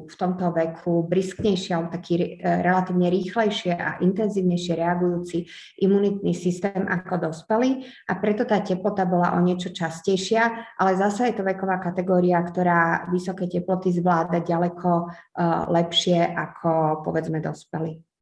v 0.06 0.14
tomto 0.14 0.54
veku 0.54 1.02
brisknejšie 1.10 1.74
alebo 1.74 1.90
taký 1.90 2.38
e, 2.38 2.62
relatívne 2.62 3.10
rýchlejšie 3.10 3.74
a 3.74 3.98
intenzívnejšie 3.98 4.78
reagujúci 4.78 5.50
imunitný 5.82 6.30
systém 6.30 6.86
ako 6.86 7.26
dospelí 7.26 7.82
a 8.06 8.14
preto 8.22 8.46
tá 8.46 8.62
teplota 8.62 9.02
bola 9.02 9.34
o 9.34 9.42
niečo 9.42 9.74
častejšia, 9.74 10.78
ale 10.78 10.94
zase 10.94 11.34
je 11.34 11.34
to 11.34 11.42
veková 11.42 11.82
kategória, 11.82 12.38
ktorá 12.38 13.10
vysoké 13.10 13.50
teploty 13.50 13.90
zvláda 13.90 14.38
ďaleko 14.46 14.90
e, 14.94 15.04
lepšie 15.74 16.22
ako 16.22 17.02
povedzme 17.02 17.42
dospelí. 17.42 18.13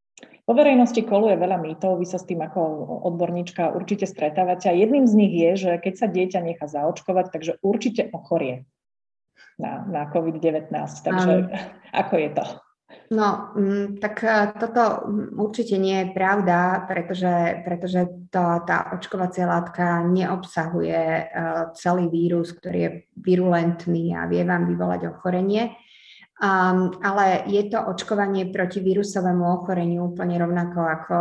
Po 0.42 0.58
verejnosti 0.58 0.98
koluje 1.06 1.38
veľa 1.38 1.58
mýtov, 1.62 2.02
vy 2.02 2.06
sa 2.06 2.18
s 2.18 2.26
tým 2.26 2.42
ako 2.42 2.60
odborníčka 3.06 3.70
určite 3.78 4.10
stretávate 4.10 4.66
a 4.66 4.74
jedným 4.74 5.06
z 5.06 5.14
nich 5.14 5.32
je, 5.32 5.50
že 5.54 5.70
keď 5.78 5.94
sa 5.94 6.06
dieťa 6.10 6.40
nechá 6.42 6.66
zaočkovať, 6.66 7.26
takže 7.30 7.52
určite 7.62 8.10
ochorie 8.10 8.66
na, 9.62 9.86
na 9.86 10.02
COVID-19. 10.10 10.74
Takže 11.06 11.30
um, 11.30 11.48
ako 12.02 12.14
je 12.18 12.30
to? 12.34 12.44
No, 13.12 13.52
mm, 13.56 14.00
tak 14.00 14.24
e, 14.24 14.52
toto 14.56 15.08
určite 15.36 15.76
nie 15.76 16.04
je 16.04 16.12
pravda, 16.12 16.84
pretože, 16.88 17.60
pretože 17.64 18.08
to, 18.28 18.44
tá 18.64 18.92
očkovacia 18.92 19.48
látka 19.48 20.04
neobsahuje 20.08 21.00
e, 21.00 21.22
celý 21.76 22.08
vírus, 22.08 22.52
ktorý 22.56 22.78
je 22.80 22.90
virulentný 23.16 24.16
a 24.16 24.28
vie 24.28 24.44
vám 24.44 24.68
vyvolať 24.68 25.08
ochorenie. 25.12 25.72
Um, 26.42 26.98
ale 27.06 27.46
je 27.46 27.70
to 27.70 27.78
očkovanie 27.78 28.50
proti 28.50 28.82
vírusovému 28.82 29.62
ochoreniu 29.62 30.10
úplne 30.10 30.42
rovnako 30.42 30.80
ako 30.82 31.16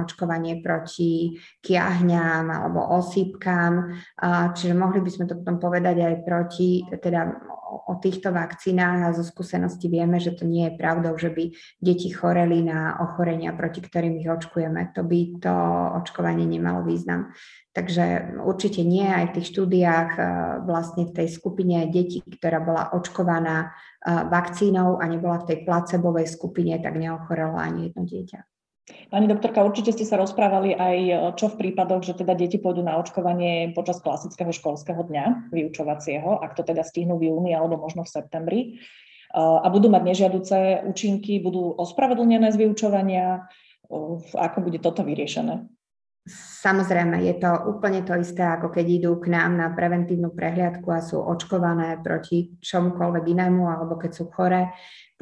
očkovanie 0.00 0.64
proti 0.64 1.36
kiahňam 1.60 2.48
alebo 2.48 2.80
osýpkam. 2.96 3.92
Uh, 4.16 4.48
čiže 4.56 4.72
mohli 4.72 5.04
by 5.04 5.10
sme 5.12 5.28
to 5.28 5.36
potom 5.44 5.60
povedať 5.60 5.96
aj 6.00 6.14
proti, 6.24 6.88
teda 6.88 7.36
o, 7.72 7.96
týchto 7.96 8.28
vakcínach 8.28 9.08
a 9.08 9.16
zo 9.16 9.24
skúsenosti 9.24 9.88
vieme, 9.88 10.20
že 10.20 10.36
to 10.36 10.44
nie 10.44 10.68
je 10.68 10.76
pravdou, 10.76 11.16
že 11.16 11.32
by 11.32 11.56
deti 11.80 12.12
choreli 12.12 12.60
na 12.60 13.00
ochorenia, 13.00 13.56
proti 13.56 13.80
ktorým 13.80 14.20
ich 14.20 14.28
očkujeme. 14.28 14.92
To 14.92 15.00
by 15.00 15.20
to 15.40 15.54
očkovanie 16.04 16.44
nemalo 16.44 16.84
význam. 16.84 17.32
Takže 17.72 18.36
určite 18.44 18.84
nie 18.84 19.08
aj 19.08 19.32
v 19.32 19.34
tých 19.40 19.48
štúdiách 19.56 20.10
vlastne 20.68 21.08
v 21.08 21.16
tej 21.16 21.28
skupine 21.32 21.88
detí, 21.88 22.20
ktorá 22.20 22.60
bola 22.60 22.92
očkovaná 22.92 23.72
vakcínou 24.04 25.00
a 25.00 25.08
nebola 25.08 25.40
v 25.40 25.48
tej 25.48 25.58
placebovej 25.64 26.28
skupine, 26.28 26.76
tak 26.84 27.00
neochorelo 27.00 27.56
ani 27.56 27.88
jedno 27.88 28.04
dieťa. 28.04 28.51
Pani 28.82 29.30
doktorka, 29.30 29.62
určite 29.62 29.94
ste 29.94 30.02
sa 30.02 30.18
rozprávali 30.18 30.74
aj 30.74 30.96
čo 31.38 31.54
v 31.54 31.58
prípadoch, 31.58 32.02
že 32.02 32.18
teda 32.18 32.34
deti 32.34 32.58
pôjdu 32.58 32.82
na 32.82 32.98
očkovanie 32.98 33.70
počas 33.78 34.02
klasického 34.02 34.50
školského 34.50 34.98
dňa 35.06 35.54
vyučovacieho, 35.54 36.42
ak 36.42 36.58
to 36.58 36.66
teda 36.66 36.82
stihnú 36.82 37.14
v 37.14 37.30
júni 37.30 37.54
alebo 37.54 37.78
možno 37.78 38.02
v 38.02 38.10
septembri. 38.10 38.60
A 39.32 39.64
budú 39.70 39.86
mať 39.86 40.02
nežiaduce 40.02 40.82
účinky, 40.82 41.38
budú 41.38 41.72
ospravedlnené 41.78 42.50
z 42.50 42.58
vyučovania, 42.58 43.46
ako 44.34 44.58
bude 44.66 44.82
toto 44.82 45.06
vyriešené? 45.06 45.62
Samozrejme, 46.62 47.18
je 47.26 47.34
to 47.34 47.50
úplne 47.66 48.06
to 48.06 48.14
isté, 48.14 48.46
ako 48.46 48.70
keď 48.70 48.86
idú 48.86 49.18
k 49.18 49.30
nám 49.30 49.58
na 49.58 49.74
preventívnu 49.74 50.30
prehliadku 50.30 50.86
a 50.94 51.02
sú 51.02 51.18
očkované 51.18 51.98
proti 51.98 52.54
čomukoľvek 52.62 53.24
inému, 53.26 53.66
alebo 53.66 53.98
keď 53.98 54.10
sú 54.10 54.30
chore 54.30 54.70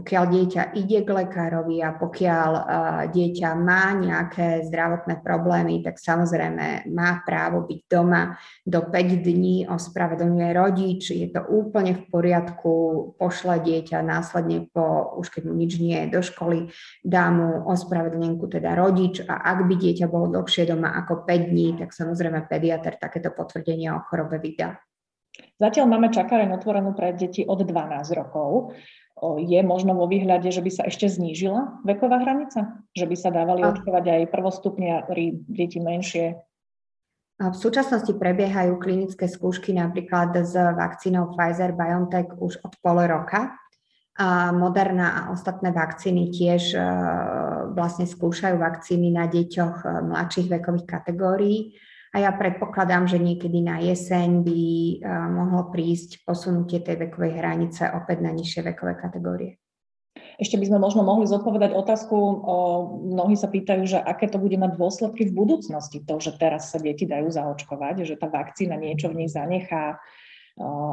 pokiaľ 0.00 0.24
dieťa 0.32 0.62
ide 0.80 1.04
k 1.04 1.10
lekárovi 1.12 1.84
a 1.84 1.92
pokiaľ 1.92 2.50
uh, 2.56 2.64
dieťa 3.12 3.52
má 3.52 3.92
nejaké 3.92 4.64
zdravotné 4.64 5.20
problémy, 5.20 5.84
tak 5.84 6.00
samozrejme 6.00 6.88
má 6.88 7.20
právo 7.20 7.68
byť 7.68 7.80
doma 7.84 8.32
do 8.64 8.80
5 8.88 9.20
dní, 9.20 9.68
ospravedlňuje 9.68 10.50
rodič, 10.56 11.12
je 11.12 11.28
to 11.28 11.44
úplne 11.52 12.00
v 12.00 12.02
poriadku, 12.08 12.72
pošle 13.20 13.60
dieťa 13.60 14.00
následne 14.00 14.72
po, 14.72 15.12
už 15.20 15.28
keď 15.28 15.42
mu 15.44 15.52
nič 15.52 15.76
nie 15.76 16.08
je 16.08 16.16
do 16.16 16.24
školy, 16.24 16.72
dá 17.04 17.28
mu 17.28 17.68
ospravedlnenku 17.68 18.48
teda 18.48 18.72
rodič 18.80 19.20
a 19.28 19.36
ak 19.52 19.68
by 19.68 19.74
dieťa 19.76 20.08
bolo 20.08 20.32
dlhšie 20.32 20.64
doma 20.64 20.96
ako 20.96 21.28
5 21.28 21.52
dní, 21.52 21.76
tak 21.76 21.92
samozrejme 21.92 22.48
pediatr 22.48 22.96
takéto 22.96 23.36
potvrdenie 23.36 23.92
o 23.92 24.00
chorobe 24.08 24.40
vydá. 24.40 24.80
Zatiaľ 25.60 25.86
máme 25.92 26.08
čakareň 26.08 26.56
otvorenú 26.56 26.96
pre 26.96 27.12
deti 27.12 27.44
od 27.44 27.62
12 27.62 28.16
rokov 28.16 28.72
je 29.40 29.60
možno 29.60 29.92
vo 29.96 30.08
výhľade, 30.08 30.48
že 30.48 30.64
by 30.64 30.70
sa 30.72 30.82
ešte 30.88 31.08
znížila 31.08 31.80
veková 31.84 32.24
hranica? 32.24 32.80
Že 32.96 33.06
by 33.06 33.16
sa 33.16 33.30
dávali 33.30 33.60
očkovať 33.64 34.04
aj 34.08 34.32
prvostupniari, 34.32 35.44
deti 35.44 35.80
menšie? 35.80 36.40
V 37.40 37.56
súčasnosti 37.56 38.12
prebiehajú 38.12 38.76
klinické 38.76 39.24
skúšky 39.24 39.72
napríklad 39.72 40.36
s 40.44 40.52
vakcínou 40.52 41.32
Pfizer-BioNTech 41.32 42.36
už 42.36 42.60
od 42.60 42.76
pol 42.84 43.00
roka. 43.08 43.56
A 44.20 44.52
Moderna 44.52 45.08
a 45.16 45.20
ostatné 45.32 45.72
vakcíny 45.72 46.28
tiež 46.28 46.76
e, 46.76 46.80
vlastne 47.72 48.04
skúšajú 48.04 48.60
vakcíny 48.60 49.08
na 49.08 49.24
deťoch 49.24 49.76
e, 49.80 49.88
mladších 50.12 50.52
vekových 50.52 50.84
kategórií 50.84 51.72
a 52.10 52.16
ja 52.18 52.30
predpokladám, 52.34 53.06
že 53.06 53.22
niekedy 53.22 53.62
na 53.62 53.78
jeseň 53.78 54.42
by 54.42 54.60
eh, 54.60 54.98
mohlo 55.30 55.70
prísť 55.70 56.26
posunutie 56.26 56.82
tej 56.82 57.08
vekovej 57.08 57.38
hranice 57.38 57.86
opäť 57.90 58.18
na 58.22 58.30
nižšie 58.34 58.66
vekové 58.66 58.98
kategórie. 58.98 59.60
Ešte 60.40 60.56
by 60.56 60.72
sme 60.72 60.78
možno 60.80 61.04
mohli 61.04 61.28
zodpovedať 61.28 61.76
otázku, 61.76 62.16
o, 62.16 62.56
mnohí 63.12 63.36
sa 63.36 63.46
pýtajú, 63.46 63.84
že 63.84 64.00
aké 64.00 64.24
to 64.24 64.40
bude 64.40 64.56
mať 64.56 64.72
dôsledky 64.72 65.28
v 65.28 65.36
budúcnosti, 65.36 66.00
to, 66.00 66.16
že 66.16 66.34
teraz 66.40 66.72
sa 66.72 66.80
deti 66.80 67.04
dajú 67.04 67.28
zaočkovať, 67.28 68.08
že 68.08 68.16
tá 68.16 68.26
vakcína 68.26 68.80
niečo 68.80 69.12
v 69.12 69.22
nich 69.22 69.30
zanechá, 69.30 70.00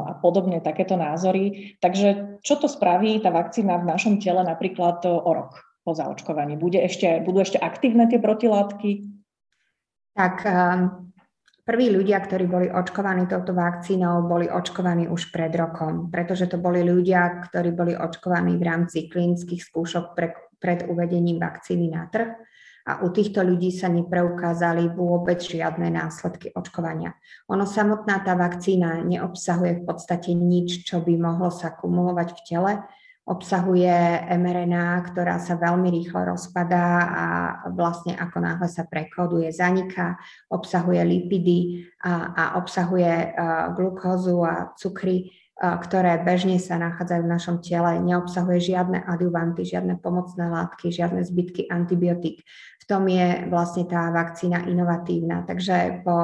a 0.08 0.16
podobne 0.24 0.64
takéto 0.64 0.96
názory. 0.96 1.76
Takže 1.82 2.40
čo 2.40 2.56
to 2.56 2.70
spraví 2.70 3.20
tá 3.20 3.28
vakcína 3.28 3.76
v 3.82 3.88
našom 3.88 4.14
tele 4.16 4.40
napríklad 4.40 5.04
o 5.04 5.28
rok 5.28 5.60
po 5.84 5.92
zaočkovaní? 5.92 6.56
Bude 6.56 6.80
ešte, 6.80 7.20
budú 7.20 7.44
ešte 7.44 7.60
aktívne 7.60 8.08
tie 8.08 8.16
protilátky? 8.16 9.04
Tak 10.16 10.34
um, 10.44 11.07
prví 11.68 11.92
ľudia, 11.92 12.24
ktorí 12.24 12.48
boli 12.48 12.72
očkovaní 12.72 13.28
touto 13.28 13.52
vakcínou, 13.52 14.24
boli 14.24 14.48
očkovaní 14.48 15.04
už 15.04 15.28
pred 15.28 15.52
rokom, 15.52 16.08
pretože 16.08 16.48
to 16.48 16.56
boli 16.56 16.80
ľudia, 16.80 17.44
ktorí 17.44 17.76
boli 17.76 17.92
očkovaní 17.92 18.56
v 18.56 18.64
rámci 18.64 19.12
klinických 19.12 19.60
skúšok 19.60 20.16
pre, 20.16 20.32
pred 20.56 20.88
uvedením 20.88 21.36
vakcíny 21.36 21.92
na 21.92 22.08
trh 22.08 22.32
a 22.88 23.04
u 23.04 23.12
týchto 23.12 23.44
ľudí 23.44 23.68
sa 23.68 23.92
nepreukázali 23.92 24.88
vôbec 24.96 25.44
žiadne 25.44 25.92
následky 25.92 26.56
očkovania. 26.56 27.12
Ono 27.52 27.68
samotná 27.68 28.24
tá 28.24 28.32
vakcína 28.32 29.04
neobsahuje 29.04 29.72
v 29.76 29.82
podstate 29.84 30.32
nič, 30.32 30.88
čo 30.88 31.04
by 31.04 31.20
mohlo 31.20 31.52
sa 31.52 31.76
kumulovať 31.76 32.28
v 32.32 32.40
tele. 32.48 32.72
Obsahuje 33.28 33.92
mRNA, 34.40 35.12
ktorá 35.12 35.36
sa 35.36 35.60
veľmi 35.60 35.92
rýchlo 35.92 36.32
rozpadá 36.32 36.88
a 37.04 37.26
vlastne 37.76 38.16
ako 38.16 38.40
náhle 38.40 38.64
sa 38.72 38.88
prekoduje, 38.88 39.52
zaniká, 39.52 40.16
obsahuje 40.48 41.04
lipidy 41.04 41.84
a, 42.00 42.32
a 42.32 42.44
obsahuje 42.56 43.36
uh, 43.36 43.76
glukózu 43.76 44.40
a 44.48 44.72
cukry, 44.80 45.28
ktoré 45.58 46.22
bežne 46.22 46.54
sa 46.62 46.78
nachádzajú 46.78 47.22
v 47.26 47.32
našom 47.34 47.56
tele, 47.58 47.98
neobsahuje 47.98 48.70
žiadne 48.70 49.02
adjuvanty, 49.02 49.66
žiadne 49.66 49.98
pomocné 49.98 50.46
látky, 50.46 50.94
žiadne 50.94 51.26
zbytky 51.26 51.66
antibiotík. 51.66 52.46
Tom 52.88 53.04
je 53.04 53.44
vlastne 53.52 53.84
tá 53.84 54.08
vakcína 54.08 54.64
inovatívna, 54.64 55.44
takže 55.44 56.00
po 56.00 56.16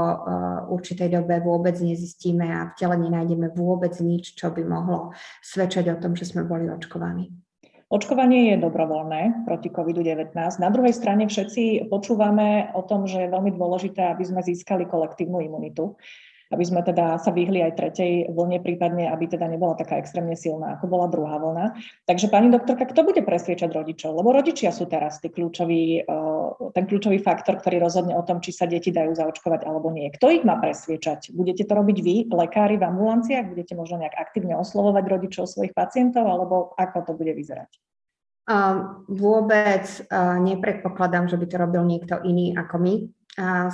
určitej 0.73 1.13
dobe 1.13 1.45
vôbec 1.45 1.77
nezistíme 1.77 2.49
a 2.49 2.73
v 2.73 2.77
tele 2.81 2.97
nenájdeme 3.05 3.53
vôbec 3.53 3.93
nič, 4.01 4.33
čo 4.33 4.49
by 4.49 4.65
mohlo 4.65 5.13
svedčať 5.45 5.93
o 5.93 6.01
tom, 6.01 6.17
že 6.17 6.25
sme 6.25 6.49
boli 6.49 6.73
očkovaní. 6.73 7.29
Očkovanie 7.93 8.57
je 8.57 8.65
dobrovoľné 8.65 9.45
proti 9.45 9.69
COVID-19. 9.69 10.33
Na 10.57 10.73
druhej 10.73 10.97
strane 10.97 11.29
všetci 11.29 11.93
počúvame 11.93 12.73
o 12.73 12.81
tom, 12.81 13.05
že 13.05 13.29
je 13.29 13.35
veľmi 13.37 13.53
dôležité, 13.53 14.09
aby 14.09 14.25
sme 14.25 14.41
získali 14.41 14.89
kolektívnu 14.89 15.45
imunitu 15.45 15.95
aby 16.55 16.65
sme 16.65 16.87
teda 16.87 17.19
sa 17.19 17.35
vyhli 17.35 17.65
aj 17.67 17.75
tretej 17.75 18.13
vlne, 18.31 18.63
prípadne 18.63 19.11
aby 19.11 19.27
teda 19.27 19.51
nebola 19.51 19.75
taká 19.75 19.99
extrémne 19.99 20.39
silná, 20.39 20.79
ako 20.79 20.87
bola 20.87 21.11
druhá 21.11 21.41
vlna. 21.43 21.75
Takže 22.07 22.31
pani 22.31 22.55
doktorka, 22.55 22.87
kto 22.87 23.03
bude 23.03 23.27
presviečať 23.27 23.75
rodičov? 23.75 24.15
Lebo 24.15 24.31
rodičia 24.31 24.71
sú 24.71 24.87
teraz 24.87 25.19
kľúčový, 25.19 25.83
eh, 25.99 26.34
ten 26.75 26.85
kľúčový 26.87 27.19
faktor, 27.21 27.59
ktorý 27.61 27.83
rozhodne 27.83 28.15
o 28.15 28.23
tom, 28.27 28.39
či 28.39 28.55
sa 28.55 28.69
deti 28.69 28.95
dajú 28.95 29.15
zaočkovať 29.15 29.67
alebo 29.67 29.91
nie. 29.91 30.11
Kto 30.15 30.31
ich 30.31 30.45
má 30.47 30.59
presviečať? 30.59 31.35
Budete 31.35 31.67
to 31.67 31.73
robiť 31.75 31.99
vy, 32.01 32.17
lekári 32.31 32.79
v 32.79 32.87
ambulanciách? 32.87 33.51
Budete 33.51 33.75
možno 33.75 34.03
nejak 34.03 34.17
aktívne 34.17 34.57
oslovovať 34.59 35.05
rodičov 35.07 35.51
svojich 35.51 35.75
pacientov, 35.75 36.27
alebo 36.27 36.73
ako 36.79 36.99
to 37.09 37.13
bude 37.15 37.35
vyzerať? 37.35 37.71
Vôbec 39.09 39.87
uh, 39.89 40.37
nepredpokladám, 40.37 41.33
že 41.33 41.41
by 41.41 41.47
to 41.49 41.57
robil 41.57 41.83
niekto 41.89 42.21
iný 42.23 42.53
ako 42.53 42.77
my. 42.77 42.95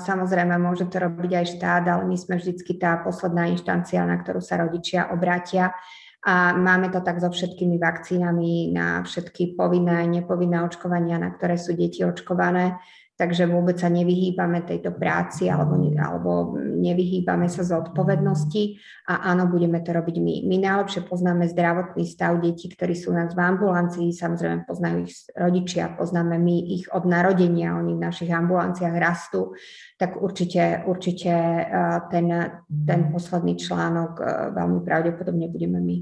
Samozrejme, 0.00 0.56
môže 0.56 0.88
to 0.88 0.96
robiť 0.96 1.32
aj 1.36 1.46
štát, 1.60 1.84
ale 1.84 2.08
my 2.08 2.16
sme 2.16 2.40
vždycky 2.40 2.80
tá 2.80 2.96
posledná 2.96 3.52
inštancia, 3.52 4.00
na 4.08 4.16
ktorú 4.16 4.40
sa 4.40 4.56
rodičia 4.56 5.12
obrátia. 5.12 5.76
A 6.20 6.52
máme 6.52 6.92
to 6.92 7.00
tak 7.00 7.16
so 7.16 7.32
všetkými 7.32 7.80
vakcínami 7.80 8.76
na 8.76 9.00
všetky 9.00 9.56
povinné 9.56 10.04
a 10.04 10.10
nepovinné 10.10 10.60
očkovania, 10.60 11.16
na 11.16 11.32
ktoré 11.32 11.56
sú 11.56 11.72
deti 11.72 12.04
očkované 12.04 12.76
takže 13.20 13.44
vôbec 13.44 13.76
sa 13.76 13.92
nevyhýbame 13.92 14.64
tejto 14.64 14.96
práci 14.96 15.52
alebo, 15.52 15.76
alebo 16.00 16.56
nevyhýbame 16.56 17.52
sa 17.52 17.60
z 17.60 17.76
odpovednosti 17.76 18.80
a 19.12 19.28
áno, 19.28 19.44
budeme 19.52 19.84
to 19.84 19.92
robiť 19.92 20.16
my. 20.16 20.34
My 20.48 20.56
najlepšie 20.56 21.04
poznáme 21.04 21.44
zdravotný 21.52 22.08
stav 22.08 22.40
detí, 22.40 22.72
ktorí 22.72 22.96
sú 22.96 23.12
nás 23.12 23.36
v 23.36 23.44
ambulancii, 23.44 24.16
samozrejme 24.16 24.64
poznajú 24.64 25.04
ich 25.04 25.12
rodičia, 25.36 25.92
poznáme 26.00 26.40
my 26.40 26.56
ich 26.80 26.88
od 26.88 27.04
narodenia, 27.04 27.76
oni 27.76 27.92
v 27.92 28.04
našich 28.08 28.32
ambulanciách 28.32 28.96
rastú, 28.96 29.52
tak 30.00 30.16
určite, 30.16 30.88
určite 30.88 31.28
eh, 31.36 32.00
ten, 32.08 32.32
ten 32.72 33.00
posledný 33.12 33.60
článok 33.60 34.12
eh, 34.16 34.26
veľmi 34.56 34.80
pravdepodobne 34.80 35.52
budeme 35.52 35.76
my. 35.76 35.96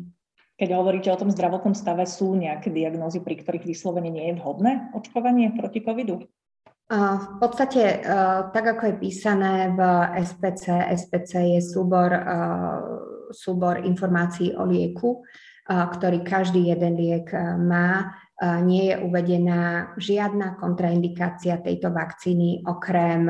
Keď 0.59 0.75
hovoríte 0.75 1.11
o 1.11 1.19
tom 1.19 1.31
zdravotnom 1.31 1.75
stave, 1.75 2.03
sú 2.07 2.35
nejaké 2.35 2.71
diagnózy, 2.71 3.23
pri 3.23 3.43
ktorých 3.43 3.67
vyslovene 3.67 4.11
nie 4.11 4.31
je 4.31 4.39
vhodné 4.39 4.91
očkovanie 4.95 5.55
proti 5.55 5.83
covidu? 5.83 6.27
V 6.89 7.37
podstate, 7.37 8.01
tak 8.49 8.65
ako 8.65 8.83
je 8.89 8.95
písané 8.97 9.77
v 9.77 9.81
SPC, 10.25 10.89
SPC 10.97 11.33
je 11.57 11.61
súbor, 11.61 12.09
súbor 13.29 13.85
informácií 13.85 14.57
o 14.57 14.65
lieku, 14.65 15.21
ktorý 15.69 16.25
každý 16.25 16.73
jeden 16.73 16.97
liek 16.97 17.29
má. 17.61 18.17
Nie 18.41 18.97
je 18.97 19.05
uvedená 19.05 19.93
žiadna 20.01 20.57
kontraindikácia 20.57 21.61
tejto 21.61 21.93
vakcíny 21.93 22.65
okrem 22.65 23.29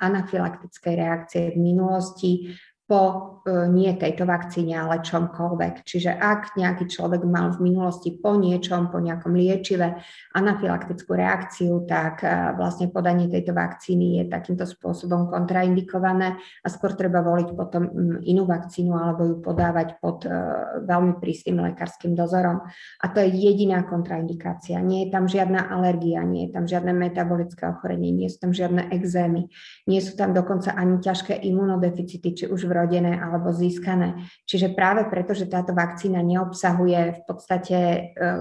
anafylaktickej 0.00 0.94
reakcie 0.96 1.52
v 1.52 1.60
minulosti, 1.60 2.56
po 2.84 3.40
e, 3.48 3.64
nie 3.72 3.96
tejto 3.96 4.28
vakcíne, 4.28 4.76
ale 4.76 5.00
čomkoľvek. 5.00 5.88
Čiže 5.88 6.20
ak 6.20 6.52
nejaký 6.60 6.84
človek 6.84 7.24
mal 7.24 7.56
v 7.56 7.72
minulosti 7.72 8.12
po 8.12 8.36
niečom, 8.36 8.92
po 8.92 9.00
nejakom 9.00 9.32
liečive 9.32 9.96
anafylaktickú 10.36 11.16
reakciu, 11.16 11.88
tak 11.88 12.20
e, 12.20 12.28
vlastne 12.60 12.92
podanie 12.92 13.32
tejto 13.32 13.56
vakcíny 13.56 14.20
je 14.20 14.24
takýmto 14.28 14.68
spôsobom 14.68 15.32
kontraindikované 15.32 16.36
a 16.36 16.66
skôr 16.68 16.92
treba 16.92 17.24
voliť 17.24 17.48
potom 17.56 17.88
inú 18.20 18.44
vakcínu 18.44 18.92
alebo 18.92 19.32
ju 19.32 19.36
podávať 19.40 19.96
pod 20.04 20.28
e, 20.28 20.36
veľmi 20.84 21.24
prísnym 21.24 21.64
lekárskym 21.64 22.12
dozorom. 22.12 22.68
A 23.00 23.04
to 23.08 23.24
je 23.24 23.32
jediná 23.32 23.80
kontraindikácia. 23.88 24.76
Nie 24.84 25.08
je 25.08 25.16
tam 25.16 25.24
žiadna 25.24 25.72
alergia, 25.72 26.20
nie 26.20 26.48
je 26.48 26.50
tam 26.52 26.68
žiadne 26.68 26.92
metabolické 26.92 27.64
ochorenie, 27.64 28.12
nie 28.12 28.28
sú 28.28 28.44
tam 28.44 28.52
žiadne 28.52 28.92
exémy, 28.92 29.48
nie 29.88 30.04
sú 30.04 30.20
tam 30.20 30.36
dokonca 30.36 30.76
ani 30.76 31.00
ťažké 31.00 31.32
imunodeficity, 31.48 32.28
či 32.36 32.44
už 32.44 32.68
v 32.68 32.73
vrodené 32.74 33.14
alebo 33.14 33.54
získané. 33.54 34.18
Čiže 34.50 34.74
práve 34.74 35.06
preto, 35.06 35.30
že 35.30 35.46
táto 35.46 35.70
vakcína 35.70 36.18
neobsahuje 36.26 37.00
v 37.14 37.20
podstate 37.22 37.78
e, 37.78 38.00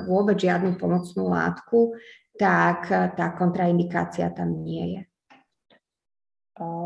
vôbec 0.09 0.41
žiadnu 0.41 0.81
pomocnú 0.81 1.29
látku, 1.29 1.93
tak 2.41 2.89
e, 2.89 3.13
tá 3.13 3.37
kontraindikácia 3.37 4.33
tam 4.33 4.65
nie 4.65 4.97
je. 4.97 5.01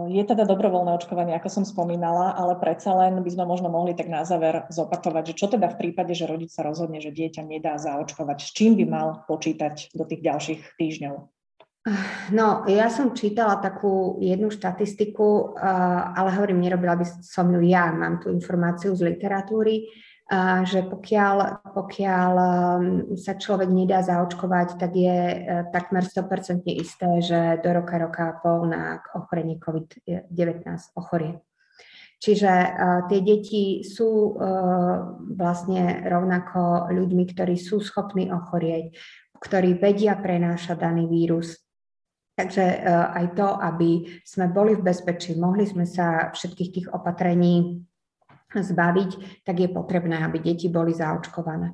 Je 0.07 0.23
teda 0.23 0.47
dobrovoľné 0.47 0.95
očkovanie, 0.95 1.35
ako 1.35 1.51
som 1.51 1.63
spomínala, 1.67 2.31
ale 2.39 2.55
predsa 2.55 2.95
len 2.95 3.19
by 3.19 3.27
sme 3.27 3.43
možno 3.43 3.67
mohli 3.67 3.91
tak 3.91 4.07
na 4.07 4.23
záver 4.23 4.63
zopakovať, 4.71 5.35
že 5.35 5.37
čo 5.43 5.51
teda 5.51 5.67
v 5.75 5.79
prípade, 5.83 6.15
že 6.15 6.23
rodič 6.23 6.55
sa 6.55 6.63
rozhodne, 6.63 7.03
že 7.03 7.11
dieťa 7.11 7.43
nedá 7.43 7.75
zaočkovať, 7.75 8.37
s 8.39 8.55
čím 8.55 8.79
by 8.79 8.85
mal 8.87 9.07
počítať 9.27 9.91
do 9.91 10.07
tých 10.07 10.23
ďalších 10.23 10.61
týždňov? 10.79 11.36
No, 12.35 12.67
ja 12.67 12.91
som 12.91 13.15
čítala 13.15 13.63
takú 13.63 14.19
jednu 14.19 14.51
štatistiku, 14.51 15.55
ale 16.11 16.35
hovorím, 16.35 16.59
nerobila 16.59 16.99
by 16.99 17.05
som 17.23 17.47
ju 17.47 17.63
ja, 17.63 17.95
mám 17.95 18.19
tú 18.19 18.27
informáciu 18.27 18.91
z 18.91 19.07
literatúry, 19.07 19.87
že 20.67 20.83
pokiaľ, 20.83 21.63
pokiaľ 21.71 22.33
um, 22.35 23.15
sa 23.15 23.39
človek 23.39 23.71
nedá 23.71 24.03
zaočkovať, 24.03 24.75
tak 24.75 24.91
je 24.91 25.19
e, 25.23 25.37
takmer 25.71 26.03
100% 26.03 26.67
isté, 26.67 27.23
že 27.23 27.63
do 27.63 27.71
roka, 27.71 27.95
roka 27.95 28.23
a 28.27 28.33
pol 28.35 28.67
na 28.67 28.99
ochorenie 29.15 29.55
COVID-19 29.55 30.67
ochorie. 30.99 31.39
Čiže 32.17 32.49
uh, 32.49 33.05
tie 33.07 33.21
deti 33.21 33.85
sú 33.85 34.33
uh, 34.33 35.21
vlastne 35.37 36.01
rovnako 36.09 36.89
ľuďmi, 36.89 37.23
ktorí 37.29 37.55
sú 37.61 37.77
schopní 37.77 38.33
ochorieť, 38.33 38.97
ktorí 39.37 39.77
vedia 39.77 40.17
prenášať 40.17 40.81
daný 40.81 41.05
vírus, 41.05 41.66
Takže 42.37 42.61
e, 42.61 42.77
aj 43.17 43.33
to, 43.33 43.47
aby 43.49 44.21
sme 44.21 44.45
boli 44.53 44.77
v 44.77 44.85
bezpečí, 44.85 45.33
mohli 45.33 45.65
sme 45.65 45.89
sa 45.89 46.29
všetkých 46.29 46.69
tých 46.69 46.87
opatrení 46.93 47.81
zbaviť, 48.53 49.41
tak 49.41 49.57
je 49.57 49.69
potrebné, 49.73 50.21
aby 50.21 50.37
deti 50.37 50.69
boli 50.69 50.93
zaočkované. 50.93 51.73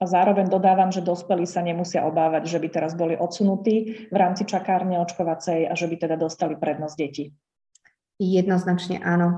A 0.00 0.04
zároveň 0.08 0.50
dodávam, 0.50 0.90
že 0.90 1.04
dospelí 1.04 1.46
sa 1.46 1.62
nemusia 1.62 2.02
obávať, 2.08 2.50
že 2.50 2.58
by 2.58 2.68
teraz 2.72 2.98
boli 2.98 3.14
odsunutí 3.14 4.08
v 4.10 4.16
rámci 4.16 4.48
čakárne 4.48 4.98
očkovacej 4.98 5.70
a 5.70 5.72
že 5.78 5.86
by 5.86 5.96
teda 6.08 6.16
dostali 6.18 6.58
prednosť 6.58 6.96
deti. 6.98 7.30
Jednoznačne 8.20 8.98
áno. 8.98 9.28
E, 9.30 9.36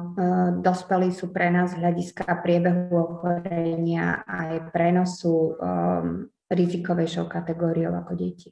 dospelí 0.65 1.13
sú 1.13 1.31
pre 1.37 1.53
nás 1.53 1.77
hľadiska 1.77 2.27
priebehu 2.41 2.97
ochorenia 2.97 4.25
aj 4.25 4.73
prenosu 4.73 5.55
um, 5.55 6.27
rizikovejšou 6.51 7.31
kategóriou 7.31 7.95
ako 7.95 8.17
deti. 8.17 8.51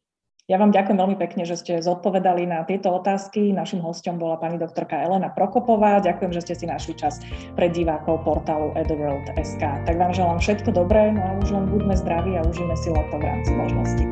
Ja 0.51 0.59
vám 0.59 0.75
ďakujem 0.75 0.99
veľmi 0.99 1.15
pekne, 1.15 1.47
že 1.47 1.55
ste 1.55 1.79
zodpovedali 1.79 2.43
na 2.43 2.67
tieto 2.67 2.91
otázky. 2.91 3.55
Našim 3.55 3.79
hostom 3.87 4.19
bola 4.19 4.35
pani 4.35 4.59
doktorka 4.59 4.99
Elena 4.99 5.31
Prokopová. 5.31 6.03
Ďakujem, 6.03 6.35
že 6.35 6.43
ste 6.43 6.55
si 6.59 6.67
našli 6.67 6.99
čas 6.99 7.23
pre 7.55 7.71
divákov 7.71 8.27
portálu 8.27 8.75
etherworld.sk. 8.75 9.63
Tak 9.63 9.95
vám 9.95 10.11
želám 10.11 10.43
všetko 10.43 10.75
dobré, 10.75 11.15
no 11.15 11.23
a 11.23 11.39
už 11.39 11.55
len 11.55 11.71
buďme 11.71 11.95
zdraví 11.95 12.35
a 12.35 12.43
užíme 12.43 12.75
si 12.75 12.91
leto 12.91 13.15
v 13.15 13.25
rámci 13.31 13.51
možností. 13.55 14.05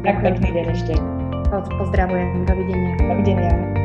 Tak 0.00 0.16
pekný 0.24 0.48
deň 0.48 0.66
ešte. 0.72 0.96
Pozdravujem, 1.52 2.48
dovidenia. 2.48 2.96
Dovidenia. 2.96 3.81